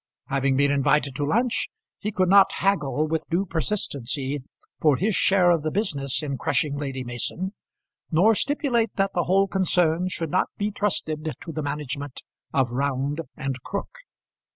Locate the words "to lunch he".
1.15-2.11